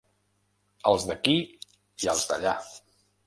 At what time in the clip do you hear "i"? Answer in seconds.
2.07-2.11